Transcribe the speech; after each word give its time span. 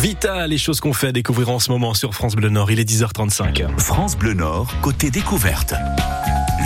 Vita, 0.00 0.46
les 0.46 0.56
choses 0.56 0.80
qu'on 0.80 0.94
fait 0.94 1.08
à 1.08 1.12
découvrir 1.12 1.50
en 1.50 1.58
ce 1.58 1.70
moment 1.70 1.92
sur 1.92 2.14
France 2.14 2.34
Bleu 2.34 2.48
Nord. 2.48 2.70
Il 2.70 2.80
est 2.80 2.88
10h35. 2.88 3.78
France 3.78 4.16
Bleu 4.16 4.32
Nord, 4.32 4.72
côté 4.80 5.10
découverte. 5.10 5.74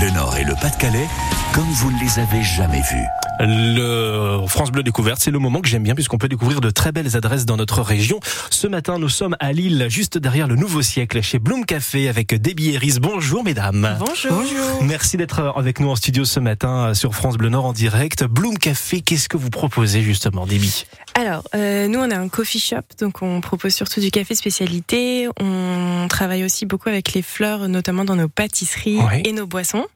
Le 0.01 0.09
Nord 0.15 0.37
et 0.37 0.45
le 0.45 0.55
Pas-de-Calais, 0.55 1.09
comme 1.55 1.71
vous 1.71 1.93
ne 1.93 2.01
les 2.01 2.19
avez 2.19 2.43
jamais 2.43 2.81
vus. 2.81 3.07
Le 3.39 4.41
France 4.49 4.73
Bleu 4.73 4.83
Découverte, 4.83 5.19
c'est 5.21 5.31
le 5.31 5.39
moment 5.39 5.61
que 5.61 5.69
j'aime 5.69 5.83
bien 5.85 5.95
puisqu'on 5.95 6.19
peut 6.19 6.29
découvrir 6.29 6.61
de 6.61 6.71
très 6.71 6.91
belles 6.91 7.17
adresses 7.17 7.47
dans 7.47 7.57
notre 7.57 7.81
région. 7.83 8.19
Ce 8.51 8.67
matin, 8.67 8.99
nous 8.99 9.09
sommes 9.09 9.37
à 9.39 9.53
Lille, 9.53 9.87
juste 9.89 10.19
derrière 10.19 10.49
le 10.49 10.57
Nouveau 10.57 10.83
Siècle, 10.83 11.21
chez 11.23 11.39
Bloom 11.39 11.65
Café 11.65 12.09
avec 12.09 12.35
Debbie 12.41 12.71
Eris. 12.75 12.99
Bonjour 13.01 13.45
mesdames. 13.45 13.97
Bonjour. 14.01 14.33
Bonjour. 14.33 14.83
Merci 14.83 15.17
d'être 15.17 15.53
avec 15.57 15.79
nous 15.79 15.91
en 15.91 15.97
studio 15.97 16.25
ce 16.25 16.41
matin 16.41 16.93
sur 16.95 17.15
France 17.15 17.37
Bleu 17.37 17.51
Nord 17.51 17.67
en 17.67 17.73
direct. 17.73 18.25
Bloom 18.25 18.59
Café, 18.59 19.01
qu'est-ce 19.01 19.29
que 19.29 19.37
vous 19.37 19.51
proposez 19.51 20.03
justement, 20.03 20.47
Debbie? 20.47 20.87
Alors, 21.15 21.45
euh, 21.55 21.87
nous 21.87 22.01
on 22.01 22.11
a 22.11 22.17
un 22.19 22.29
coffee 22.29 22.59
shop, 22.59 22.83
donc 23.01 23.23
on 23.23 23.41
propose 23.41 23.73
surtout 23.75 24.01
du 24.01 24.11
café 24.11 24.35
spécialité. 24.35 25.29
On 25.41 26.07
travaille 26.09 26.43
aussi 26.45 26.67
beaucoup 26.67 26.89
avec 26.89 27.13
les 27.13 27.23
fleurs, 27.23 27.69
notamment 27.69 28.05
dans 28.05 28.17
nos 28.17 28.29
pâtisseries 28.29 28.99
Oui. 28.99 29.23
et 29.25 29.33
nos 29.33 29.47
boissons. 29.47 29.87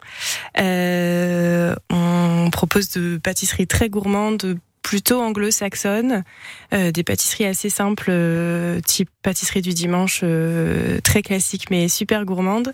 Euh, 0.60 1.47
on 1.90 2.50
propose 2.50 2.90
de 2.90 3.18
pâtisseries 3.18 3.66
très 3.66 3.88
gourmandes, 3.88 4.58
plutôt 4.82 5.20
anglo-saxonnes, 5.20 6.24
euh, 6.72 6.90
des 6.92 7.04
pâtisseries 7.04 7.44
assez 7.44 7.68
simples, 7.68 8.06
euh, 8.08 8.80
type 8.80 9.10
pâtisserie 9.22 9.60
du 9.60 9.74
dimanche, 9.74 10.20
euh, 10.22 10.98
très 11.02 11.20
classique 11.20 11.66
mais 11.70 11.88
super 11.88 12.24
gourmande, 12.24 12.72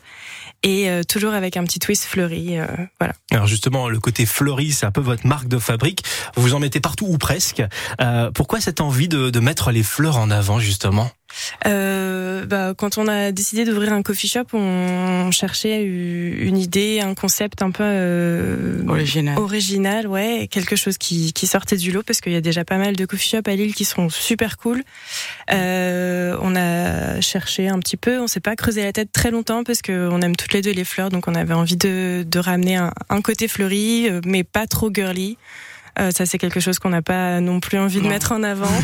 et 0.63 0.89
euh, 0.89 1.03
toujours 1.03 1.33
avec 1.33 1.57
un 1.57 1.65
petit 1.65 1.81
twist 1.81 2.05
fleuri. 2.05 2.61
euh, 2.61 2.67
voilà. 3.01 3.15
Alors 3.33 3.49
justement, 3.49 3.89
le 3.89 3.99
côté 3.99 4.27
fleuri, 4.27 4.71
c'est 4.71 4.87
un 4.87 4.93
peu 4.93 5.01
votre 5.01 5.27
marque 5.27 5.49
de 5.49 5.59
fabrique. 5.59 6.05
Vous 6.37 6.55
en 6.55 6.61
mettez 6.61 6.79
partout 6.79 7.07
ou 7.09 7.19
presque. 7.19 7.65
Euh, 8.01 8.31
pourquoi 8.31 8.61
cette 8.61 8.81
envie 8.81 9.09
de 9.09 9.41
mettre 9.41 9.73
les 9.73 9.83
fleurs 9.83 10.19
en 10.19 10.31
avant 10.31 10.61
justement? 10.61 11.11
Euh, 11.67 12.47
bah, 12.47 12.75
quand 12.77 12.99
on 12.99 13.09
a 13.09 13.33
décidé 13.33 13.65
d'ouvrir 13.65 13.93
un 13.93 14.03
coffee 14.03 14.29
shop, 14.29 14.45
on 14.53 15.31
cherchait 15.31 15.83
une 15.83 16.59
idée, 16.59 17.01
un 17.01 17.15
concept 17.15 17.63
un 17.63 17.71
peu 17.71 17.83
euh, 17.85 18.87
Original. 18.87 19.39
original, 19.39 20.07
ouais, 20.07 20.49
quelque 20.51 20.77
chose 20.77 20.99
qui, 20.99 21.33
qui 21.33 21.47
sortait 21.47 21.77
du 21.77 21.93
lot 21.93 22.03
parce 22.03 22.21
qu'il 22.21 22.33
y 22.33 22.37
a 22.37 22.41
déjà 22.41 22.65
pas 22.65 22.79
mal 22.79 22.97
de 22.97 23.07
coffee 23.07 23.31
shops 23.31 23.49
à 23.49 23.55
Lille 23.57 23.75
qui 23.75 23.85
sont 23.85 24.09
super 24.09 24.57
cool. 24.57 24.83
Euh, 25.53 26.37
on 26.41 26.55
a 26.57 27.21
cherché 27.21 27.69
un 27.69 27.79
petit 27.79 27.97
peu, 27.97 28.21
on 28.21 28.27
s'est 28.27 28.41
pas 28.41 28.57
creusé 28.57 28.83
la 28.85 28.93
tête 28.93 29.11
très 29.13 29.31
longtemps 29.31 29.65
parce 29.65 29.83
qu'on 29.83 30.21
aime 30.23 30.37
toutes 30.37 30.53
les 30.53 30.63
deux 30.63 30.73
les 30.73 30.85
fleurs, 30.85 31.11
donc 31.11 31.29
on 31.29 31.35
avait 31.35 31.55
envie 31.55 31.77
de, 31.77 32.25
de 32.27 32.39
ramener 32.39 32.77
un, 32.77 32.93
un 33.09 33.23
côté 33.23 33.49
fleuri, 33.49 34.09
euh, 34.09 34.21
mais 34.25 34.45
pas 34.45 34.67
trop 34.67 34.91
girly. 34.93 35.37
Euh, 35.99 36.11
ça, 36.11 36.27
c'est 36.27 36.39
quelque 36.39 36.61
chose 36.61 36.79
qu'on 36.79 36.89
n'a 36.91 37.03
pas 37.03 37.41
non 37.41 37.61
plus 37.61 37.79
envie 37.79 37.99
de 37.99 38.03
Non. 38.03 38.09
mettre 38.11 38.33
en 38.33 38.43
avant. 38.43 38.67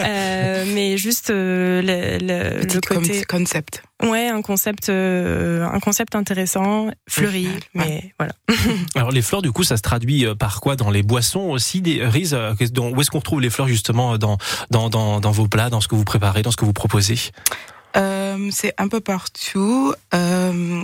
Euh, 0.00 0.64
mais 0.74 0.96
juste 0.98 1.30
euh, 1.30 1.80
le, 1.82 2.18
le- 2.18 2.60
le 2.60 2.66
Petit 2.66 2.80
côté, 2.80 3.24
con- 3.24 3.38
concept. 3.38 3.82
ouais, 4.02 4.28
un 4.28 4.42
concept, 4.42 4.88
euh, 4.88 5.64
un 5.66 5.80
concept 5.80 6.14
intéressant, 6.14 6.90
fleuri, 7.08 7.48
mais 7.74 8.12
voilà. 8.18 8.32
Alors 8.94 9.10
les 9.10 9.22
fleurs, 9.22 9.42
du 9.42 9.50
coup, 9.52 9.64
ça 9.64 9.76
se 9.76 9.82
traduit 9.82 10.26
par 10.38 10.60
quoi? 10.60 10.76
Dans 10.76 10.90
les 10.90 11.02
boissons 11.02 11.40
aussi 11.50 11.80
des 11.80 12.04
Riz, 12.06 12.32
Où 12.34 13.00
est-ce 13.00 13.10
qu'on 13.10 13.18
retrouve 13.18 13.40
les 13.40 13.50
fleurs 13.50 13.68
justement 13.68 14.18
dans, 14.18 14.36
dans, 14.70 14.88
dans, 14.90 15.20
dans 15.20 15.30
vos 15.30 15.48
plats, 15.48 15.70
dans 15.70 15.80
ce 15.80 15.88
que 15.88 15.94
vous 15.94 16.04
préparez, 16.04 16.42
dans 16.42 16.50
ce 16.50 16.56
que 16.56 16.64
vous 16.64 16.72
proposez? 16.74 17.16
Euh, 17.96 18.48
c'est 18.50 18.74
un 18.78 18.88
peu 18.88 19.00
partout, 19.00 19.94
euh, 20.14 20.82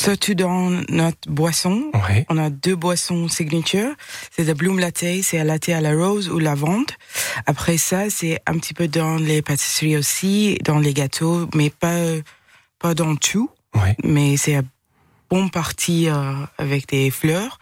surtout 0.00 0.34
dans 0.34 0.70
notre 0.88 1.28
boisson. 1.28 1.90
On 2.30 2.38
a 2.38 2.48
deux 2.48 2.74
boissons 2.74 3.28
signature. 3.28 3.90
C'est 4.30 4.44
le 4.44 4.54
Bloom 4.54 4.78
Latte, 4.78 5.04
c'est 5.22 5.38
un 5.38 5.44
latte 5.44 5.68
à 5.68 5.80
la 5.82 5.92
rose 5.92 6.30
ou 6.30 6.38
lavande. 6.38 6.90
Après 7.44 7.76
ça, 7.76 8.08
c'est 8.08 8.40
un 8.46 8.58
petit 8.58 8.72
peu 8.72 8.88
dans 8.88 9.16
les 9.16 9.42
pâtisseries 9.42 9.98
aussi, 9.98 10.58
dans 10.64 10.78
les 10.78 10.94
gâteaux, 10.94 11.48
mais 11.54 11.68
pas, 11.68 11.98
pas 12.78 12.94
dans 12.94 13.14
tout. 13.14 13.50
Mais 14.02 14.38
c'est 14.38 14.56
un 14.56 14.64
bon 15.28 15.48
parti 15.48 16.08
euh, 16.08 16.32
avec 16.56 16.88
des 16.88 17.10
fleurs. 17.10 17.58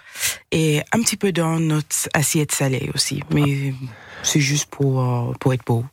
Et 0.53 0.83
un 0.93 1.01
petit 1.03 1.17
peu 1.17 1.33
dans 1.33 1.59
notre 1.61 1.87
assiette 2.15 2.53
salée 2.53 2.91
aussi. 2.95 3.23
Mais 3.33 3.73
c'est 4.23 4.41
juste 4.41 4.67
pour, 4.71 5.01
euh, 5.01 5.33
pour 5.41 5.53
être 5.55 5.65
beau. 5.67 5.84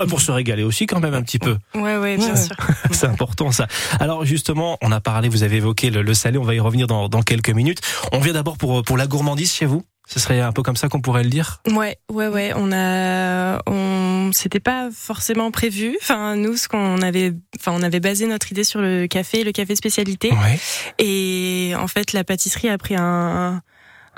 Euh, 0.00 0.06
Pour 0.08 0.20
se 0.20 0.30
régaler 0.32 0.62
aussi 0.62 0.86
quand 0.86 1.00
même 1.00 1.14
un 1.14 1.22
petit 1.22 1.38
peu. 1.38 1.56
Ouais, 1.74 1.96
ouais, 1.96 2.16
bien 2.16 2.34
Ouais. 2.34 2.36
sûr. 2.36 2.56
C'est 2.92 3.06
important 3.06 3.50
ça. 3.52 3.66
Alors 4.00 4.24
justement, 4.24 4.76
on 4.82 4.90
a 4.92 5.00
parlé, 5.00 5.28
vous 5.28 5.42
avez 5.42 5.56
évoqué 5.56 5.90
le, 5.90 6.02
le 6.02 6.14
salé, 6.14 6.38
on 6.38 6.42
va 6.44 6.54
y 6.54 6.60
revenir 6.60 6.86
dans, 6.86 7.08
dans 7.08 7.22
quelques 7.22 7.50
minutes. 7.50 7.80
On 8.12 8.20
vient 8.20 8.32
d'abord 8.32 8.56
pour, 8.58 8.82
pour 8.82 8.96
la 8.96 9.06
gourmandise 9.06 9.52
chez 9.52 9.66
vous 9.66 9.84
Ce 10.08 10.20
serait 10.20 10.40
un 10.40 10.52
peu 10.52 10.62
comme 10.62 10.76
ça 10.76 10.88
qu'on 10.88 11.00
pourrait 11.00 11.24
le 11.24 11.30
dire? 11.30 11.60
Ouais, 11.70 11.98
ouais, 12.12 12.28
ouais. 12.28 12.52
On 12.56 12.70
a, 12.72 13.60
on, 13.66 13.93
c'était 14.32 14.60
pas 14.60 14.90
forcément 14.92 15.50
prévu. 15.50 15.96
Enfin, 16.00 16.36
nous, 16.36 16.56
ce 16.56 16.68
qu'on 16.68 17.02
avait, 17.02 17.32
enfin, 17.58 17.72
on 17.74 17.82
avait 17.82 18.00
basé 18.00 18.26
notre 18.26 18.50
idée 18.52 18.64
sur 18.64 18.80
le 18.80 19.06
café, 19.06 19.44
le 19.44 19.52
café 19.52 19.76
spécialité. 19.76 20.30
Ouais. 20.30 20.58
Et 20.98 21.74
en 21.76 21.88
fait, 21.88 22.12
la 22.12 22.24
pâtisserie 22.24 22.68
a 22.68 22.78
pris 22.78 22.96
un, 22.96 23.02
un 23.02 23.62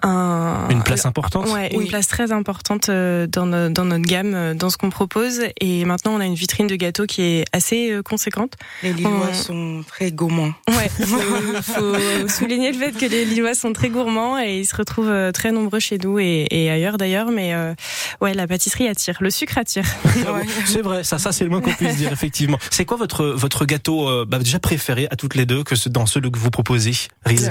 Une 0.02 0.82
place 0.84 1.06
importante 1.06 1.46
Ouais, 1.48 1.70
Oui. 1.74 1.84
une 1.84 1.88
place 1.88 2.06
très 2.08 2.32
importante 2.32 2.88
euh, 2.88 3.26
dans, 3.26 3.46
no- 3.46 3.68
dans 3.70 3.84
notre 3.84 4.04
gamme, 4.04 4.34
euh, 4.34 4.54
dans 4.54 4.70
ce 4.70 4.76
qu'on 4.76 4.90
propose. 4.90 5.40
Et 5.60 5.84
maintenant, 5.84 6.12
on 6.14 6.20
a 6.20 6.26
une 6.26 6.34
vitrine 6.34 6.66
de 6.66 6.76
gâteaux 6.76 7.06
qui 7.06 7.22
est 7.22 7.44
assez 7.52 7.90
euh, 7.90 8.02
conséquente. 8.02 8.52
Les 8.82 8.92
Lillois 8.92 9.28
On- 9.30 9.34
sont 9.34 9.84
très 9.86 10.10
gourmands. 10.12 10.52
Ouais, 10.68 10.88
faut, 11.00 11.62
faut 11.62 12.28
souligner 12.28 12.72
le 12.72 12.78
fait 12.78 12.92
que 12.92 13.06
les 13.06 13.24
Lillois 13.24 13.54
sont 13.54 13.72
très 13.72 13.88
gourmands 13.88 14.38
et 14.38 14.58
ils 14.60 14.66
se 14.66 14.76
retrouvent 14.76 15.32
très 15.32 15.52
nombreux 15.52 15.80
chez 15.80 15.98
nous 15.98 16.18
et, 16.18 16.46
et 16.50 16.70
ailleurs 16.70 16.98
d'ailleurs. 16.98 17.30
Mais 17.30 17.54
euh, 17.54 17.74
ouais, 18.20 18.34
la 18.34 18.46
pâtisserie 18.46 18.88
attire, 18.88 19.16
le 19.20 19.30
sucre 19.30 19.58
attire. 19.58 19.84
C'est 20.66 20.82
vrai, 20.82 21.04
ça, 21.04 21.18
ça 21.18 21.32
c'est 21.32 21.44
le 21.44 21.50
moins 21.50 21.60
qu'on 21.60 21.72
puisse 21.72 21.96
dire 21.96 22.12
effectivement. 22.12 22.58
C'est 22.70 22.84
quoi 22.84 22.96
votre 22.96 23.24
votre 23.26 23.64
gâteau 23.64 24.08
euh, 24.08 24.24
bah, 24.26 24.38
déjà 24.38 24.58
préféré 24.58 25.06
à 25.10 25.16
toutes 25.16 25.34
les 25.34 25.46
deux 25.46 25.62
que 25.64 25.74
ce- 25.76 25.88
dans 25.88 26.06
ceux 26.06 26.20
que 26.20 26.38
vous 26.38 26.50
proposez, 26.50 26.92
Riz? 27.24 27.48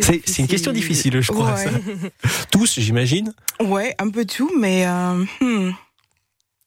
C'est 0.00 0.22
c'est 0.24 0.38
une 0.42 0.48
question 0.48 0.72
difficile, 0.72 1.20
je 1.20 1.32
crois. 1.32 1.52
Ouais. 1.54 1.64
ça. 1.64 1.70
Tous, 2.50 2.78
j'imagine. 2.80 3.32
Ouais, 3.60 3.94
un 3.98 4.10
peu 4.10 4.24
tout, 4.24 4.50
mais 4.58 4.86
euh, 4.86 5.24
hmm, 5.40 5.72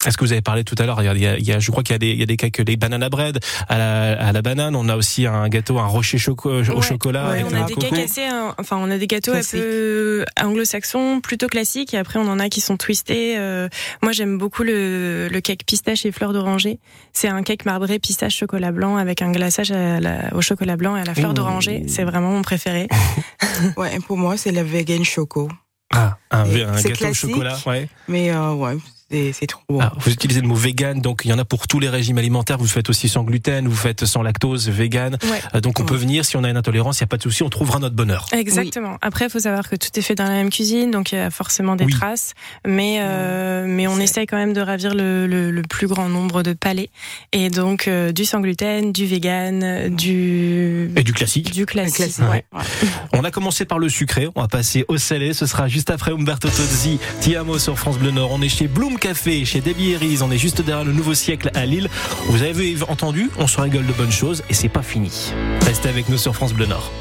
Est-ce 0.06 0.16
que 0.16 0.24
vous 0.24 0.32
avez 0.32 0.42
parlé 0.42 0.64
tout 0.64 0.76
à 0.80 0.86
l'heure 0.86 1.02
il 1.02 1.06
y 1.06 1.10
a- 1.10 1.14
il 1.14 1.22
y 1.22 1.28
a, 1.28 1.38
il 1.38 1.44
y 1.46 1.52
a- 1.52 1.60
je 1.60 1.72
crois 1.72 1.84
qu'il 1.84 1.94
y 1.94 1.96
a 1.96 2.00
des, 2.00 2.12
il 2.12 2.20
y 2.20 2.24
a 2.24 2.26
des 2.26 2.38
cakes, 2.38 2.58
les 2.60 2.78
banana 2.78 3.10
bread 3.10 3.38
à 3.68 3.78
la, 3.78 4.28
à 4.28 4.32
la 4.32 4.42
banane. 4.42 4.74
On 4.78 4.88
a 4.88 4.96
aussi 4.96 5.26
un 5.28 5.50
gâteau, 5.50 5.78
un 5.78 5.88
rocher 5.88 6.18
choco, 6.18 6.50
au 6.50 6.62
Ouais, 6.62 6.82
chocolat 6.82 7.26
ouais, 7.26 7.32
avec 7.42 7.46
on 7.52 7.54
un 7.54 7.64
a 7.64 7.66
des 7.66 7.74
coco. 7.74 7.88
cakes 7.90 8.06
assez, 8.06 8.22
euh, 8.22 8.50
enfin 8.58 8.78
on 8.80 8.90
a 8.90 8.98
des 8.98 9.08
gâteaux 9.08 9.34
Classique. 9.34 9.60
un 9.60 9.62
peu 9.64 10.26
anglo-saxons, 10.42 11.20
plutôt 11.20 11.48
classiques, 11.48 11.94
et 11.94 11.98
après 11.98 12.18
on 12.18 12.30
en 12.30 12.40
a 12.40 12.48
qui 12.48 12.62
sont 12.62 12.78
twistés. 12.78 13.38
euh, 13.38 13.68
moi 14.02 14.14
j'aime 14.14 14.38
beaucoup 14.38 14.64
le, 14.64 15.28
le 15.30 15.42
cake 15.42 15.66
pistache 15.66 16.06
et 16.06 16.14
fleur 16.14 16.32
d'oranger. 16.32 16.80
C'est 17.12 17.28
un 17.28 17.44
cake 17.44 17.66
marbré 17.66 18.00
pistache 18.00 18.38
chocolat 18.38 18.72
blanc 18.72 18.96
avec 18.96 19.22
un 19.22 19.34
glaçage 19.34 19.72
à 19.72 20.00
la- 20.00 20.34
au 20.34 20.40
chocolat 20.42 20.78
blanc 20.78 20.96
et 20.96 21.02
à 21.02 21.04
la 21.04 21.14
fleur 21.14 21.34
d'oranger. 21.34 21.84
C'est 21.90 22.06
vraiment 22.06 22.32
mon 22.32 22.42
préféré. 22.42 22.88
ouais, 23.78 23.98
et 23.98 24.00
pour 24.00 24.16
moi, 24.18 24.38
c'est 24.38 24.54
le 24.54 24.62
vegan 24.62 25.04
choco. 25.04 25.50
Ah, 25.94 26.18
un, 26.32 26.44
un 26.46 26.82
gâteau 26.82 27.08
au 27.10 27.14
chocolat. 27.14 27.58
Ouais. 27.66 27.90
Mais 28.08 28.32
euh, 28.32 28.54
ouais, 28.54 28.78
c'est 29.12 29.34
c'est 29.34 29.48
trop 29.48 29.62
bon. 29.70 29.80
Ah, 29.82 29.92
vous 30.00 30.12
utilisez 30.12 30.42
le 30.42 30.48
mot 30.48 30.56
vegan, 30.56 31.02
donc 31.02 31.22
il 31.26 31.30
y 31.30 31.34
en 31.34 31.40
a 31.40 31.46
pour 31.46 31.68
tous 31.68 31.80
les 31.80 31.90
régimes 31.90 32.18
alimentaires. 32.18 32.58
Vous 32.58 32.68
faites 32.68 32.90
aussi 32.90 33.10
sans 33.10 33.24
gluten, 33.24 33.68
vous 33.68 33.76
faites 33.76 34.06
sans 34.06 34.22
lactose, 34.22 34.70
vegan. 34.70 35.18
Ouais. 35.24 35.42
Euh, 35.56 35.62
donc 35.62 35.80
on 35.80 35.84
Ouais. 35.84 35.90
peut 35.90 35.96
venir 35.96 36.26
si 36.26 36.36
on 36.38 36.44
a 36.44 36.50
une 36.50 36.58
intolérance, 36.58 37.00
il 37.00 37.04
n'y 37.04 37.06
a 37.06 37.08
pas 37.08 37.18
de 37.18 37.24
souci, 37.24 37.44
on 37.44 37.50
trouvera 37.50 37.80
notre 37.80 37.96
bonheur. 37.96 38.26
Exactement. 38.32 38.98
Après, 39.02 39.26
il 39.26 39.32
faut 39.32 39.40
savoir 39.40 39.68
que 39.70 39.76
tout 39.76 39.90
est 39.96 40.02
fait 40.02 40.16
dans 40.16 40.24
la 40.26 40.30
même 40.32 40.50
cuisine, 40.50 40.92
donc 40.92 41.12
il 41.12 41.16
y 41.16 41.18
a 41.20 41.30
forcément 41.32 41.76
des 41.76 41.86
Oui. 41.86 41.94
traces, 41.94 42.34
mais 42.68 42.98
euh, 43.02 43.66
mais 43.68 43.88
on 43.88 44.00
essaye 44.00 44.26
quand 44.28 44.38
même 44.38 44.54
de 44.54 44.62
ravir 44.62 44.94
le, 44.94 45.26
le, 45.28 45.52
le 45.52 45.62
plus 45.64 45.88
grand 45.88 46.10
nombre 46.10 46.44
de 46.44 46.54
palais, 46.54 46.90
et 47.32 47.50
donc 47.50 47.88
euh, 47.88 48.12
du 48.12 48.26
sans 48.26 48.40
gluten, 48.42 48.92
du 48.92 49.06
vegan, 49.06 49.62
euh, 49.64 49.90
du 49.90 50.92
Et 50.96 51.04
du 51.04 51.14
classique. 51.14 51.52
du 51.52 51.66
classique. 51.66 51.96
classique, 51.96 52.24
ouais. 52.30 52.46
ouais. 52.54 52.64
On 53.14 53.24
a 53.24 53.32
commencé 53.32 53.66
par 53.66 53.80
le 53.80 53.90
sucré, 53.90 54.28
on 54.36 54.42
va 54.42 54.48
passer 54.48 54.86
au 54.88 54.98
salé. 54.98 55.34
Ce 55.34 55.46
sera 55.46 55.68
juste 55.68 55.90
après 55.90 56.12
Umberto 56.12 56.48
Tozzi, 56.48 57.00
Tiamo 57.22 57.58
sur 57.60 57.78
France 57.78 57.98
Bleu 57.98 58.12
Nord. 58.12 58.32
On 58.32 58.42
est 58.42 58.50
chez 58.50 58.68
Bloom 58.68 58.98
Café, 59.00 59.46
chez 59.46 59.62
Debbie 59.62 59.92
Eris. 59.92 60.20
On 60.22 60.30
est 60.30 60.38
juste 60.38 60.62
derrière 60.62 60.86
le 60.86 60.92
Nouveau 60.92 61.14
Siècle 61.14 61.50
à 61.56 61.66
Lille. 61.66 61.90
Vous 62.26 62.44
avez 62.44 62.76
entendu, 62.88 63.30
on 63.38 63.48
se 63.48 63.60
rigole 63.60 63.86
de 63.86 63.94
bonnes 63.94 64.12
choses 64.12 64.44
et 64.50 64.54
c'est 64.54 64.70
pas 64.70 64.82
fini. 64.82 65.34
Restez 65.66 65.90
avec 65.90 66.10
nous 66.10 66.18
sur 66.18 66.36
France 66.36 66.54
Bleu 66.54 66.66
Nord. 66.66 66.92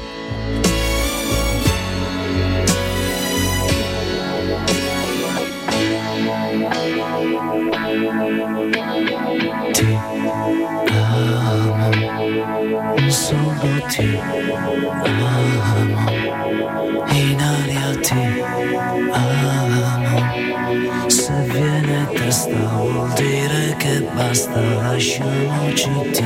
Testa 22.29 22.53
vuol 22.77 23.11
dire 23.13 23.75
che 23.77 24.01
basta, 24.13 24.61
lasciamoci 24.61 25.89
ti 26.13 26.23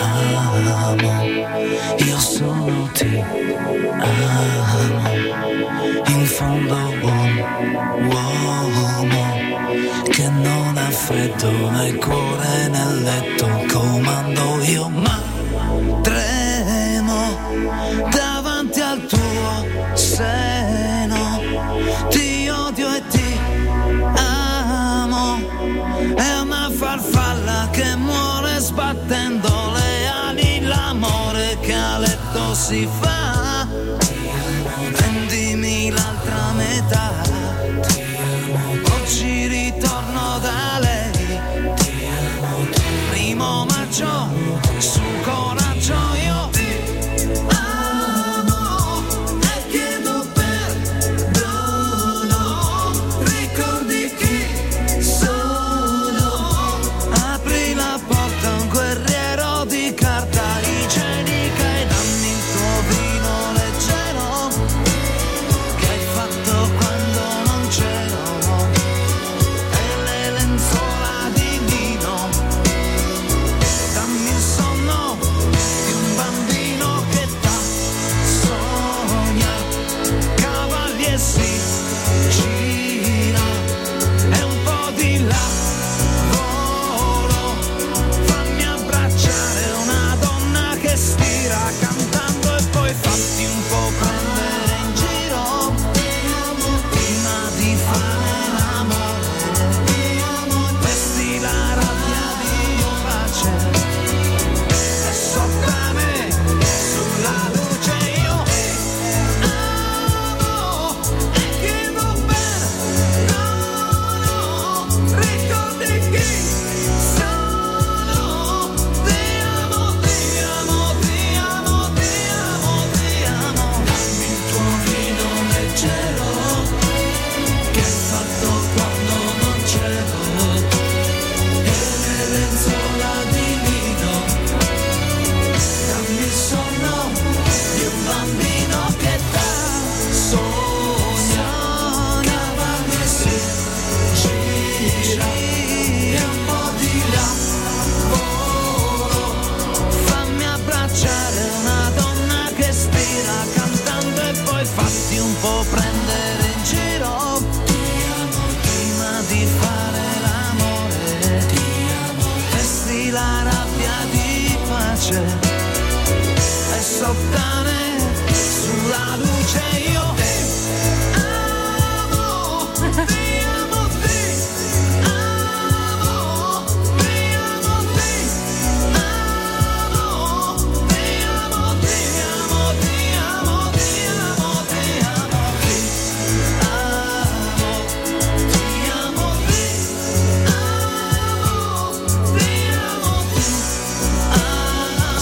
amo, 0.00 1.22
io 2.08 2.18
solo 2.18 2.90
ti 2.92 3.22
amo, 4.00 5.08
in 6.08 6.26
fondo 6.26 6.76
uomo, 7.02 7.44
uomo, 8.10 9.24
che 10.10 10.28
non 10.28 10.76
ha 10.76 10.90
freddo 10.90 11.70
nel 11.70 11.96
cuore 11.98 12.68
nel 12.68 13.02
letto 13.02 13.46
comando 13.72 14.62
io 14.64 14.88
ma 14.88 15.35
letto 32.06 32.54
si 32.54 32.88
fa. 33.00 33.66
Prendimi 34.92 35.90
l'altra 35.90 36.52
metà 36.52 37.45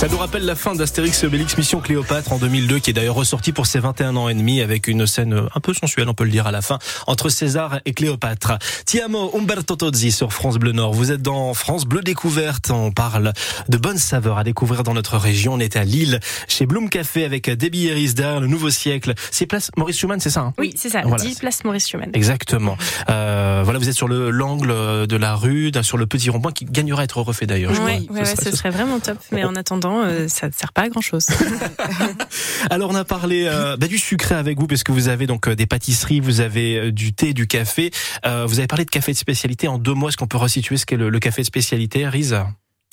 Ça 0.05 0.11
nous 0.11 0.19
rappelle 0.19 0.45
la 0.45 0.55
fin 0.55 0.75
d'Astérix 0.75 1.23
et 1.23 1.27
Obélix 1.27 1.57
Mission 1.57 1.81
Cléopâtre 1.81 2.31
en 2.35 2.39
2002, 2.39 2.79
qui 2.79 2.91
est 2.91 2.93
d'ailleurs 2.93 3.15
ressorti 3.15 3.53
pour 3.53 3.65
ses 3.65 3.79
21 3.79 4.17
ans 4.17 4.29
et 4.29 4.35
demi, 4.35 4.61
avec 4.61 4.87
une 4.87 5.07
scène 5.07 5.47
un 5.55 5.61
peu 5.61 5.73
sensuelle, 5.73 6.11
on 6.11 6.13
peut 6.15 6.25
le 6.25 6.31
dire 6.31 6.47
à 6.47 6.51
la 6.51 6.61
fin, 6.61 6.79
entre 7.07 7.31
César 7.31 7.81
et 7.87 7.95
Cléopâtre. 7.95 8.59
Tiamo 8.85 9.35
Umberto 9.35 9.77
Tozzi 9.77 10.13
sur 10.13 10.31
France 10.35 10.57
Bleu 10.59 10.73
Nord. 10.73 10.93
Vous 10.93 11.11
êtes 11.11 11.23
dans 11.23 11.55
France 11.55 11.87
Bleu 11.87 12.03
Découverte. 12.03 12.71
On 12.71 12.93
parle 12.93 13.33
de 13.71 13.79
bonnes 13.79 13.97
saveurs 13.97 14.37
à 14.37 14.45
découvrir 14.45 14.83
dans 14.83 14.93
notre 14.93 15.17
région. 15.17 15.55
On 15.55 15.59
est 15.59 15.75
à 15.75 15.85
Lille, 15.85 16.21
chez 16.49 16.67
Bloom 16.67 16.91
Café, 16.91 17.25
avec 17.25 17.49
Debbie 17.49 17.89
derrière 18.13 18.41
le 18.41 18.47
nouveau 18.47 18.69
siècle. 18.69 19.15
C'est 19.31 19.47
place 19.47 19.71
Maurice 19.79 19.97
Schumann, 19.97 20.21
c'est 20.21 20.29
ça 20.29 20.41
hein? 20.41 20.53
Oui, 20.59 20.75
c'est 20.77 20.91
ça. 20.91 21.01
Voilà. 21.07 21.25
10 21.25 21.39
place 21.39 21.65
Maurice 21.65 21.89
Schumann. 21.89 22.11
Exactement. 22.13 22.77
Euh, 23.09 23.63
voilà, 23.65 23.79
vous 23.79 23.89
êtes 23.89 23.97
sur 23.97 24.09
le 24.09 24.29
l'angle 24.31 25.07
de 25.07 25.17
la 25.17 25.35
rue, 25.35 25.73
sur 25.81 25.97
le 25.97 26.05
petit 26.07 26.29
rond-point 26.29 26.53
qui 26.53 26.67
gagnerait 26.67 27.01
à 27.01 27.05
être 27.05 27.23
refait 27.23 27.47
d'ailleurs. 27.47 27.73
je 27.73 27.81
Ouais, 27.81 28.03
crois. 28.05 28.19
ouais, 28.19 28.25
Ce 28.27 28.31
ouais, 28.37 28.51
ce 28.51 28.55
serait 28.55 28.69
vraiment 28.71 29.01
top. 29.01 29.17
Mais 29.33 29.45
en 29.45 29.57
attendant, 29.57 29.94
euh, 30.03 30.29
ça 30.29 30.49
ne 30.49 30.53
sert 30.53 30.73
pas 30.73 30.83
à 30.83 30.89
grand 30.89 31.01
chose. 31.01 31.29
Alors 32.71 32.91
on 32.91 32.95
a 32.95 33.05
parlé 33.05 33.47
euh, 33.47 33.77
bah, 33.77 33.87
du 33.87 33.99
sucré 33.99 34.35
avec 34.35 34.59
vous 34.59 34.67
parce 34.67 34.83
que 34.83 34.93
vous 34.93 35.09
avez 35.09 35.27
donc 35.27 35.49
euh, 35.49 35.55
des 35.55 35.67
pâtisseries, 35.67 36.21
vous 36.21 36.41
avez 36.41 36.93
du 36.93 37.13
thé, 37.13 37.35
du 37.35 37.47
café. 37.47 37.91
Vous 38.25 38.59
avez 38.59 38.67
parlé 38.67 38.85
de 38.85 38.91
café 38.91 39.13
de 39.13 39.19
spécialité 39.19 39.69
en 39.69 39.79
deux 39.79 39.95
mots. 39.95 40.09
Est-ce 40.09 40.17
qu'on 40.17 40.27
peut 40.27 40.39
resituer 40.39 40.77
ce 40.77 40.87
qu'est 40.87 40.97
le, 40.97 41.09
le 41.09 41.19
café 41.19 41.43
de 41.43 41.47
spécialité, 41.47 42.09
Riz? 42.09 42.33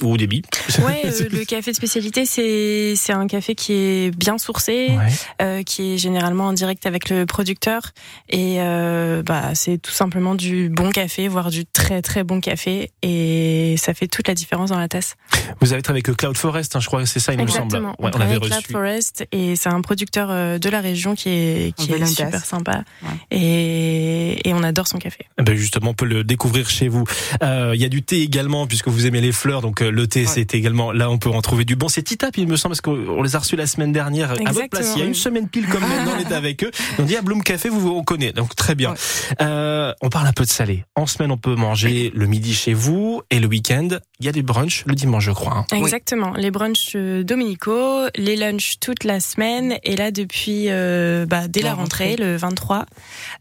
Ou 0.01 0.17
débit 0.17 0.41
Ouais, 0.85 1.01
euh, 1.05 1.29
le 1.31 1.45
café 1.45 1.71
de 1.71 1.75
spécialité, 1.75 2.25
c'est 2.25 2.93
c'est 2.95 3.13
un 3.13 3.27
café 3.27 3.55
qui 3.55 3.73
est 3.73 4.15
bien 4.17 4.37
sourcé, 4.37 4.89
Ouais. 4.91 5.07
euh, 5.41 5.63
qui 5.63 5.93
est 5.93 5.97
généralement 5.97 6.47
en 6.47 6.53
direct 6.53 6.85
avec 6.85 7.09
le 7.09 7.25
producteur, 7.25 7.91
et 8.29 8.57
euh, 8.59 9.23
bah 9.23 9.53
c'est 9.55 9.77
tout 9.81 9.91
simplement 9.91 10.35
du 10.35 10.69
bon 10.69 10.91
café, 10.91 11.27
voire 11.27 11.49
du 11.49 11.65
très 11.65 12.01
très 12.01 12.23
bon 12.23 12.39
café, 12.41 12.91
et 13.01 13.75
ça 13.77 13.93
fait 13.93 14.07
toute 14.07 14.27
la 14.27 14.33
différence 14.33 14.69
dans 14.69 14.79
la 14.79 14.87
tasse. 14.87 15.15
Vous 15.59 15.73
avez 15.73 15.81
travaillé 15.81 16.03
avec 16.05 16.17
Cloud 16.17 16.37
Forest, 16.37 16.75
hein, 16.75 16.79
je 16.79 16.87
crois 16.87 17.01
que 17.01 17.07
c'est 17.07 17.19
ça, 17.19 17.33
il 17.33 17.39
me 17.41 17.47
semble. 17.47 17.65
Exactement. 17.65 17.95
Ouais, 17.99 18.11
on 18.13 18.17
on 18.17 18.21
avait 18.21 18.37
reçu. 18.37 18.71
Forest, 18.71 19.25
et 19.31 19.55
c'est 19.55 19.69
un 19.69 19.81
producteur 19.81 20.29
euh, 20.31 20.57
de 20.59 20.69
la 20.69 20.81
région 20.81 21.15
qui 21.15 21.29
est 21.29 21.75
qui 21.75 21.91
est 21.91 22.05
super 22.05 22.45
sympa, 22.45 22.83
Ouais. 23.03 23.09
et 23.31 24.49
et 24.49 24.53
on 24.53 24.63
adore 24.63 24.87
son 24.87 24.97
café. 24.97 25.25
Eh 25.39 25.43
Ben 25.43 25.55
justement, 25.55 25.91
on 25.91 25.93
peut 25.93 26.05
le 26.05 26.23
découvrir 26.23 26.69
chez 26.69 26.87
vous. 26.87 27.03
Euh, 27.43 27.71
Il 27.75 27.81
y 27.81 27.85
a 27.85 27.89
du 27.89 28.01
thé 28.03 28.21
également, 28.21 28.67
puisque 28.67 28.87
vous 28.87 29.05
aimez 29.05 29.21
les 29.21 29.31
fleurs, 29.31 29.61
donc 29.61 29.81
euh, 29.81 29.90
le 29.91 30.07
thé, 30.07 30.25
c'est 30.25 30.53
également 30.55 30.91
là, 30.91 31.09
on 31.09 31.17
peut 31.17 31.29
en 31.29 31.41
trouver 31.41 31.65
du 31.65 31.75
bon. 31.75 31.87
C'est 31.89 32.01
Titap, 32.03 32.37
il 32.37 32.47
me 32.47 32.55
semble, 32.55 32.71
parce 32.71 32.81
qu'on 32.81 33.21
les 33.21 33.35
a 33.35 33.39
reçus 33.39 33.55
la 33.55 33.67
semaine 33.67 33.91
dernière 33.91 34.31
à 34.31 34.33
votre 34.35 34.41
Exactement, 34.49 34.69
place. 34.69 34.93
Il 34.95 34.99
y 34.99 35.03
a 35.03 35.05
une 35.05 35.13
semaine 35.13 35.47
pile 35.49 35.67
comme 35.67 35.81
maintenant, 35.81 36.13
on 36.17 36.21
était 36.21 36.33
avec 36.33 36.63
eux. 36.63 36.71
On 36.99 37.03
dit 37.03 37.15
à 37.15 37.21
Bloom 37.21 37.43
Café, 37.43 37.69
vous 37.69 37.79
vous 37.79 37.91
on 37.91 38.03
connaît, 38.03 38.31
donc 38.33 38.55
très 38.55 38.75
bien. 38.75 38.91
Ouais. 38.91 38.97
Euh, 39.41 39.93
on 40.01 40.09
parle 40.09 40.27
un 40.27 40.33
peu 40.33 40.43
de 40.43 40.49
salé. 40.49 40.85
En 40.95 41.05
semaine, 41.05 41.31
on 41.31 41.37
peut 41.37 41.55
manger 41.55 42.11
le 42.15 42.25
midi 42.27 42.53
chez 42.53 42.73
vous 42.73 43.21
et 43.29 43.39
le 43.39 43.47
week-end, 43.47 43.87
il 44.19 44.25
y 44.25 44.29
a 44.29 44.31
des 44.31 44.41
brunchs 44.43 44.83
le 44.85 44.95
dimanche, 44.95 45.25
je 45.25 45.31
crois. 45.31 45.53
hein. 45.71 45.75
Exactement. 45.77 46.33
Les 46.35 46.51
brunchs 46.51 46.93
euh, 46.95 47.23
dominicaux, 47.23 48.05
les 48.15 48.35
lunchs 48.35 48.75
toute 48.79 49.03
la 49.03 49.19
semaine. 49.19 49.77
Et 49.83 49.95
là, 49.95 50.11
depuis 50.11 50.65
euh, 50.69 51.25
bah, 51.25 51.47
dès 51.47 51.61
la, 51.61 51.73
rentrée, 51.73 52.15
le 52.17 52.35
23, 52.37 52.85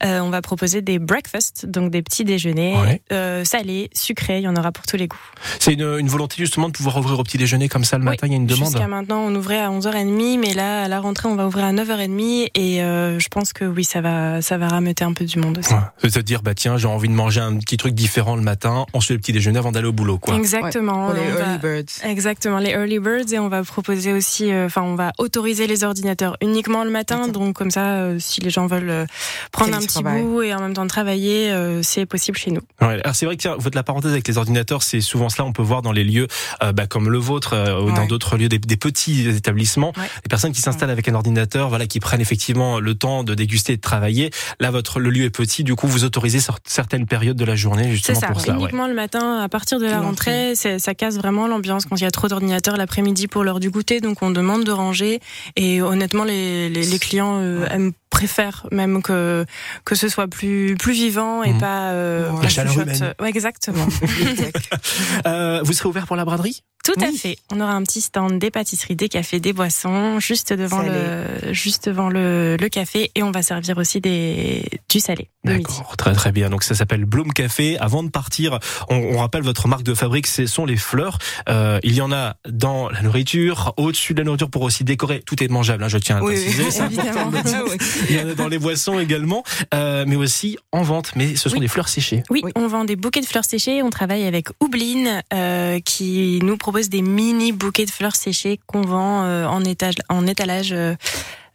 euh, 0.03 0.19
on 0.19 0.29
va 0.29 0.41
proposer 0.41 0.81
des 0.81 0.99
breakfasts, 0.99 1.65
donc 1.65 1.91
des 1.91 2.01
petits 2.01 2.25
déjeuners 2.25 2.75
Ouais. 3.11 3.43
salés, 3.45 3.89
sucrés. 3.93 4.39
Il 4.39 4.43
y 4.43 4.47
en 4.47 4.55
aura 4.55 4.71
pour 4.71 4.85
tous 4.85 4.97
les 4.97 5.07
goûts. 5.07 5.17
C'est 5.59 5.73
une, 5.73 5.97
une 5.99 6.07
volonté 6.07 6.35
justement 6.45 6.67
de 6.67 6.73
pouvoir 6.73 6.97
ouvrir 6.97 7.19
au 7.19 7.23
petit 7.23 7.37
déjeuner 7.37 7.69
comme 7.69 7.83
ça 7.83 7.97
le 7.97 8.03
matin 8.03 8.27
Il 8.27 8.31
y 8.31 8.33
a 8.33 8.37
une 8.37 8.45
demande 8.45 8.69
Jusqu'à 8.69 8.87
maintenant, 8.87 9.21
on 9.21 9.33
ouvrait 9.35 9.59
à 9.59 9.69
11h30, 9.69 10.39
mais 10.39 10.53
là, 10.53 10.83
à 10.83 10.87
la 10.87 10.99
rentrée, 10.99 11.27
on 11.27 11.35
va 11.35 11.47
ouvrir 11.47 11.65
à 11.65 11.73
9h30 11.73 12.49
et 12.55 12.83
euh, 12.83 13.19
je 13.19 13.27
pense 13.29 13.53
que 13.53 13.65
oui, 13.65 13.83
ça 13.83 14.01
va, 14.01 14.41
ça 14.41 14.57
va 14.57 14.67
rameuter 14.67 15.03
un 15.03 15.13
peu 15.13 15.25
du 15.25 15.39
monde 15.39 15.59
aussi. 15.59 15.73
Ouais. 15.73 15.79
C'est 16.09 16.17
à 16.17 16.21
dire, 16.21 16.41
bah 16.41 16.53
tiens, 16.53 16.77
j'ai 16.77 16.87
envie 16.87 17.07
de 17.07 17.13
manger 17.13 17.41
un 17.41 17.55
petit 17.57 17.77
truc 17.77 17.93
différent 17.93 18.35
le 18.35 18.41
matin, 18.41 18.85
on 18.93 19.01
se 19.01 19.07
fait 19.07 19.13
le 19.13 19.19
petit 19.19 19.33
déjeuner 19.33 19.59
avant 19.59 19.71
d'aller 19.71 19.87
au 19.87 19.93
boulot, 19.93 20.17
quoi. 20.17 20.35
Exactement. 20.35 21.05
Pour 21.07 21.13
les 21.13 21.29
va- 21.31 21.39
early 21.39 21.57
birds. 21.59 22.03
Exactement, 22.03 22.57
les 22.59 22.71
early 22.71 22.99
birds 22.99 23.31
et 23.33 23.39
on 23.39 23.47
va 23.49 23.63
proposer 23.63 24.13
aussi, 24.13 24.51
euh, 24.51 24.65
enfin 24.65 24.81
on 24.81 24.95
va 24.95 25.11
autoriser 25.17 25.67
les 25.67 25.83
ordinateurs 25.83 26.37
uniquement 26.41 26.83
le 26.83 26.89
matin, 26.89 27.27
donc 27.27 27.55
comme 27.55 27.71
ça, 27.71 27.93
euh, 27.95 28.17
si 28.19 28.41
les 28.41 28.49
gens 28.49 28.67
veulent 28.67 29.05
prendre 29.51 29.75
un 29.75 29.79
petit 29.79 30.03
bout 30.03 30.41
et 30.41 30.53
en 30.53 30.59
même 30.59 30.73
temps 30.73 30.87
travailler, 30.87 31.51
euh, 31.51 31.81
c'est 31.83 32.05
possible 32.05 32.37
chez 32.37 32.51
nous. 32.51 32.61
Ouais. 32.81 32.99
Alors 33.03 33.15
c'est 33.15 33.25
vrai 33.25 33.35
que 33.35 33.41
tiens, 33.41 33.55
vous 33.55 33.61
faites 33.61 33.75
la 33.75 33.83
parenthèse 33.83 34.11
avec 34.11 34.27
les 34.27 34.37
ordinateurs, 34.37 34.83
c'est 34.83 35.01
souvent 35.01 35.29
cela 35.29 35.45
on 35.45 35.53
peut 35.53 35.61
voir 35.61 35.81
dans 35.81 35.91
les 35.91 36.03
lieux 36.03 36.20
euh, 36.63 36.71
bah, 36.73 36.87
comme 36.87 37.09
le 37.09 37.17
vôtre 37.17 37.53
euh, 37.53 37.81
ou 37.81 37.91
dans 37.91 38.01
Ouais. 38.01 38.07
d'autres 38.07 38.37
lieux, 38.37 38.49
des, 38.49 38.59
des 38.59 38.77
petits 38.77 39.27
établissements, 39.27 39.93
Ouais. 39.97 40.03
des 40.23 40.29
personnes 40.29 40.51
qui 40.51 40.61
s'installent 40.61 40.89
avec 40.89 41.07
un 41.07 41.13
ordinateur, 41.15 41.69
voilà, 41.69 41.85
qui 41.87 41.99
prennent 41.99 42.21
effectivement 42.21 42.79
le 42.79 42.95
temps 42.95 43.23
de 43.23 43.33
déguster 43.35 43.73
et 43.73 43.77
de 43.77 43.81
travailler. 43.81 44.31
Là, 44.59 44.71
votre 44.71 44.99
le 44.99 45.09
lieu 45.09 45.25
est 45.25 45.29
petit, 45.29 45.63
du 45.63 45.75
coup, 45.75 45.87
vous 45.87 46.03
autorisez 46.03 46.39
cer- 46.39 46.57
certaines 46.65 47.05
périodes 47.05 47.37
de 47.37 47.45
la 47.45 47.55
journée 47.55 47.91
justement 47.91 48.19
ça, 48.19 48.27
pour 48.27 48.41
cela. 48.41 48.53
ouais. 48.53 48.59
uniquement 48.61 48.87
le 48.87 48.93
matin, 48.93 49.39
à 49.39 49.49
partir 49.49 49.79
de 49.79 49.85
la 49.85 49.97
Tout 49.97 50.03
rentrée, 50.03 50.53
c'est- 50.55 50.79
ça 50.79 50.93
casse 50.95 51.17
vraiment 51.17 51.47
l'ambiance 51.47 51.85
quand 51.85 51.95
il 51.95 52.03
y 52.03 52.07
a 52.07 52.11
trop 52.11 52.27
d'ordinateurs 52.27 52.77
l'après-midi 52.77 53.27
pour 53.27 53.43
l'heure 53.43 53.59
du 53.59 53.69
goûter, 53.69 53.99
donc 54.01 54.21
on 54.21 54.31
demande 54.31 54.63
de 54.63 54.71
ranger 54.71 55.19
et 55.55 55.81
honnêtement 55.81 56.23
les, 56.23 56.69
les, 56.69 56.83
les 56.85 56.99
clients 56.99 57.39
euh, 57.41 57.65
aiment 57.69 57.91
préfèrent 58.11 58.67
même 58.71 59.01
que 59.01 59.45
que 59.85 59.95
ce 59.95 60.07
soit 60.09 60.27
plus 60.27 60.75
plus 60.77 60.93
vivant 60.93 61.41
et 61.41 61.53
Mhm. 61.53 61.59
pas 61.59 61.89
euh, 61.93 62.29
La 62.43 62.49
chaleur 62.49 62.77
humaine. 62.79 63.15
Ouais, 63.19 63.29
exactement. 63.29 63.87
Euh, 65.25 65.61
vous 65.63 65.73
serez 65.73 65.89
ouvert 65.89 66.07
pour 66.07 66.15
la 66.15 66.25
braderie? 66.25 66.63
Tout 66.83 66.93
à 66.99 67.11
fait. 67.11 67.37
On 67.51 67.61
aura 67.61 67.73
un 67.73 67.83
petit 67.83 68.01
stand 68.01 68.39
des 68.39 68.49
pâtisseries, 68.49 68.95
des 68.95 69.07
cafés, 69.09 69.39
des 69.39 69.53
boissons, 69.53 70.19
juste 70.19 70.51
devant 70.53 70.81
le, 70.81 71.53
juste 71.53 71.87
devant 71.89 72.09
le, 72.09 72.57
le 72.57 72.69
café, 72.69 73.11
et 73.15 73.21
on 73.23 73.31
va 73.31 73.41
servir 73.43 73.77
aussi 73.77 74.01
des 74.01 74.63
du 74.89 74.99
salé. 74.99 75.29
D'accord, 75.43 75.95
très 75.97 76.13
très 76.13 76.31
bien. 76.31 76.49
Donc 76.49 76.63
ça 76.63 76.75
s'appelle 76.75 77.05
Bloom 77.05 77.33
Café. 77.33 77.77
Avant 77.79 78.03
de 78.03 78.09
partir, 78.09 78.59
on, 78.89 78.95
on 78.95 79.17
rappelle 79.19 79.43
votre 79.43 79.67
marque 79.67 79.83
de 79.83 79.93
fabrique, 79.93 80.27
ce 80.27 80.45
sont 80.47 80.65
les 80.65 80.77
fleurs. 80.77 81.17
Euh, 81.49 81.79
il 81.83 81.93
y 81.95 82.01
en 82.01 82.11
a 82.11 82.35
dans 82.49 82.89
la 82.89 83.01
nourriture, 83.01 83.73
au-dessus 83.77 84.13
de 84.13 84.19
la 84.19 84.25
nourriture 84.25 84.49
pour 84.49 84.61
aussi 84.63 84.83
décorer. 84.83 85.21
Tout 85.25 85.43
est 85.43 85.47
mangeable, 85.47 85.83
hein, 85.83 85.87
je 85.87 85.97
tiens 85.97 86.17
à 86.17 86.21
Oui, 86.23 86.33
préciser. 86.33 86.63
oui. 86.81 86.97
Oui. 87.71 87.77
Il 88.09 88.15
y 88.15 88.19
en 88.19 88.29
a 88.29 88.33
dans 88.33 88.47
les 88.47 88.59
boissons 88.59 88.99
également, 88.99 89.43
euh, 89.73 90.03
mais 90.07 90.15
aussi 90.15 90.57
en 90.71 90.81
vente. 90.83 91.11
Mais 91.15 91.35
ce 91.35 91.47
sont 91.49 91.59
des 91.59 91.67
fleurs 91.67 91.89
séchées. 91.89 92.23
Oui, 92.29 92.41
Oui. 92.43 92.51
on 92.55 92.67
vend 92.67 92.85
des 92.85 92.95
bouquets 92.95 93.21
de 93.21 93.25
fleurs 93.25 93.45
séchées. 93.45 93.81
On 93.83 93.89
travaille 93.89 94.25
avec 94.25 94.47
Oubline, 94.59 95.21
euh, 95.33 95.79
qui 95.79 96.39
nous 96.43 96.57
propose 96.57 96.70
des 96.89 97.01
mini 97.01 97.51
bouquets 97.51 97.85
de 97.85 97.91
fleurs 97.91 98.15
séchées 98.15 98.59
qu'on 98.65 98.81
vend 98.81 99.23
euh, 99.23 99.45
en, 99.45 99.61
en 100.09 100.27
étalage 100.27 100.71
euh, 100.71 100.95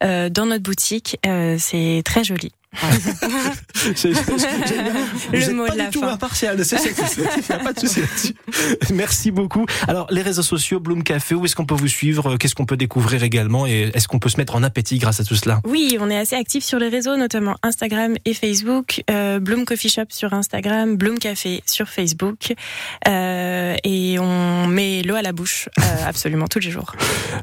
euh, 0.03 0.29
dans 0.29 0.45
notre 0.45 0.63
boutique. 0.63 1.17
C'est 1.57 2.01
très 2.05 2.23
joli. 2.23 2.51
C'est- 3.73 3.95
c'est- 3.95 4.13
génial. 4.67 4.95
Le 5.31 5.53
mot 5.53 5.65
pas 5.65 5.73
de 5.73 5.77
la 5.77 5.85
du 5.85 5.91
tout 5.91 6.01
fin. 6.01 6.09
impartial. 6.09 6.63
C'est 6.65 6.77
ça, 6.77 6.83
c'est- 7.07 7.21
Il 7.21 7.23
n'y 7.23 7.55
a 7.55 7.59
pas 7.63 7.73
de 7.73 7.79
souci 7.79 8.01
là-dessus. 8.01 8.33
Merci 8.93 9.31
beaucoup. 9.31 9.65
Alors, 9.87 10.07
les 10.11 10.21
réseaux 10.21 10.41
sociaux, 10.43 10.79
Bloom 10.79 11.03
Café, 11.03 11.33
où 11.35 11.45
est-ce 11.45 11.55
qu'on 11.55 11.65
peut 11.65 11.75
vous 11.75 11.87
suivre? 11.87 12.37
Qu'est-ce 12.37 12.55
qu'on 12.55 12.65
peut 12.65 12.77
découvrir 12.77 13.23
également? 13.23 13.65
Et 13.65 13.91
est-ce 13.93 14.07
qu'on 14.07 14.19
peut 14.19 14.29
se 14.29 14.37
mettre 14.37 14.55
en 14.55 14.63
appétit 14.63 14.97
grâce 14.99 15.19
à 15.19 15.23
tout 15.23 15.35
cela? 15.35 15.61
Oui, 15.65 15.97
on 15.99 16.09
est 16.09 16.17
assez 16.17 16.35
actifs 16.35 16.63
sur 16.65 16.77
les 16.79 16.89
réseaux, 16.89 17.15
notamment 17.17 17.55
Instagram 17.63 18.15
et 18.25 18.33
Facebook. 18.33 19.01
Euh, 19.09 19.39
Bloom 19.39 19.65
Coffee 19.65 19.89
Shop 19.89 20.05
sur 20.09 20.33
Instagram, 20.33 20.97
Bloom 20.97 21.17
Café 21.19 21.63
sur 21.65 21.87
Facebook. 21.87 22.53
Euh, 23.07 23.75
et 23.83 24.19
on 24.19 24.67
met 24.67 25.01
l'eau 25.03 25.15
à 25.15 25.21
la 25.21 25.31
bouche 25.31 25.69
euh, 25.79 25.81
absolument 26.07 26.47
tous 26.47 26.59
les 26.59 26.71
jours. 26.71 26.93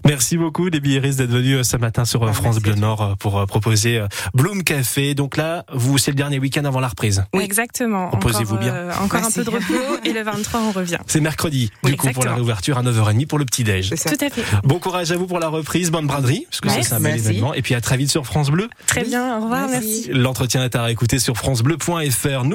Merci 0.06 0.36
beaucoup, 0.36 0.70
Debbie 0.70 0.92
Iris, 0.94 1.16
d'être 1.16 1.30
venue 1.30 1.56
euh, 1.56 1.62
ce 1.62 1.76
matin 1.76 2.04
sur 2.04 2.22
euh, 2.22 2.28
Ah, 2.30 2.34
France 2.34 2.56
merci 2.56 2.60
Bleu. 2.60 2.74
Nord 2.74 3.02
euh, 3.02 3.14
pour 3.18 3.38
euh, 3.38 3.46
proposer 3.46 3.98
euh, 3.98 4.06
Bloom 4.34 4.62
Café. 4.62 5.13
Donc 5.14 5.36
là, 5.36 5.64
vous, 5.72 5.98
c'est 5.98 6.10
le 6.10 6.16
dernier 6.16 6.38
week-end 6.38 6.64
avant 6.64 6.80
la 6.80 6.88
reprise. 6.88 7.24
Oui. 7.34 7.42
Exactement. 7.44 8.10
Reposez-vous 8.10 8.54
Encore, 8.54 8.58
bien. 8.58 8.74
euh, 8.74 8.92
encore 9.02 9.24
un 9.24 9.30
peu 9.30 9.44
de 9.44 9.50
repos 9.50 9.98
et 10.04 10.12
le 10.12 10.22
23 10.22 10.60
on 10.60 10.72
revient. 10.72 10.98
C'est 11.06 11.20
mercredi, 11.20 11.70
du 11.82 11.96
coup, 11.96 12.08
pour 12.10 12.24
la 12.24 12.34
réouverture 12.34 12.78
à 12.78 12.82
9h30 12.82 13.26
pour 13.26 13.38
le 13.38 13.44
petit-déj. 13.44 13.88
C'est 13.90 13.96
ça. 13.96 14.10
Tout 14.16 14.24
à 14.24 14.30
fait. 14.30 14.42
Bon 14.64 14.78
courage 14.78 15.12
à 15.12 15.16
vous 15.16 15.26
pour 15.26 15.38
la 15.38 15.48
reprise, 15.48 15.90
bonne 15.90 16.06
braderie, 16.06 16.46
parce 16.50 16.60
que 16.60 16.68
c'est 16.82 16.92
un 16.94 17.00
bel 17.00 17.14
Merci. 17.14 17.28
événement. 17.30 17.54
Et 17.54 17.62
puis 17.62 17.74
à 17.74 17.80
très 17.80 17.96
vite 17.96 18.10
sur 18.10 18.26
France 18.26 18.50
Bleu. 18.50 18.68
Très 18.86 19.04
bien. 19.04 19.38
Au 19.38 19.42
revoir. 19.42 19.68
Merci. 19.68 20.04
merci. 20.06 20.10
L'entretien 20.12 20.62
est 20.64 20.74
à 20.76 20.82
réécouter 20.82 21.18
sur 21.18 21.36
FranceBleu.fr. 21.36 22.44
Nous, 22.44 22.52